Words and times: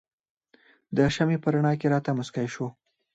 د 0.95 0.97
شمعې 1.15 1.37
په 1.43 1.49
رڼا 1.53 1.73
کې 1.79 1.87
راته 1.93 2.11
مسکی 2.19 2.47
شو. 2.53 2.67